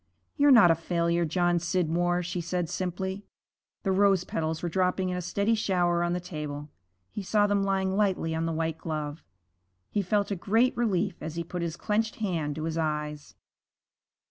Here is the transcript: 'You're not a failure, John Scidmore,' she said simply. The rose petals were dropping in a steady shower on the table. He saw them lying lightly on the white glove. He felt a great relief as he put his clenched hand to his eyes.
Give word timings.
'You're 0.35 0.49
not 0.49 0.71
a 0.71 0.73
failure, 0.73 1.25
John 1.25 1.59
Scidmore,' 1.59 2.23
she 2.23 2.41
said 2.41 2.67
simply. 2.69 3.23
The 3.83 3.91
rose 3.91 4.23
petals 4.23 4.63
were 4.63 4.67
dropping 4.67 5.09
in 5.09 5.15
a 5.17 5.21
steady 5.21 5.53
shower 5.53 6.01
on 6.03 6.13
the 6.13 6.19
table. 6.19 6.69
He 7.11 7.21
saw 7.21 7.45
them 7.45 7.61
lying 7.63 7.95
lightly 7.95 8.33
on 8.33 8.47
the 8.47 8.51
white 8.51 8.79
glove. 8.79 9.23
He 9.91 10.01
felt 10.01 10.31
a 10.31 10.35
great 10.35 10.75
relief 10.75 11.21
as 11.21 11.35
he 11.35 11.43
put 11.43 11.61
his 11.61 11.77
clenched 11.77 12.15
hand 12.15 12.55
to 12.55 12.63
his 12.63 12.79
eyes. 12.79 13.35